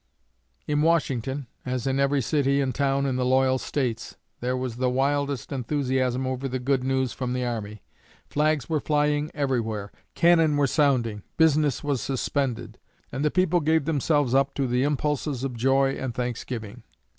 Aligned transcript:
'"In 0.67 0.81
Washington, 0.81 1.45
as 1.63 1.85
in 1.85 1.99
every 1.99 2.23
city 2.23 2.59
and 2.59 2.73
town 2.73 3.05
in 3.05 3.17
the 3.17 3.23
loyal 3.23 3.59
States, 3.59 4.17
there 4.39 4.57
was 4.57 4.77
the 4.77 4.89
wildest 4.89 5.51
enthusiasm 5.51 6.25
over 6.25 6.47
the 6.47 6.57
good 6.57 6.83
news 6.83 7.13
from 7.13 7.33
the 7.33 7.45
army. 7.45 7.83
Flags 8.27 8.67
were 8.67 8.79
flying 8.79 9.29
everywhere, 9.35 9.91
cannon 10.15 10.57
were 10.57 10.65
sounding, 10.65 11.21
business 11.37 11.83
was 11.83 12.01
suspended, 12.01 12.79
and 13.11 13.23
the 13.23 13.29
people 13.29 13.59
gave 13.59 13.85
themselves 13.85 14.33
up 14.33 14.55
to 14.55 14.65
the 14.65 14.81
impulses 14.81 15.43
of 15.43 15.53
joy 15.55 15.91
and 15.91 16.15
thanksgiving. 16.15 16.81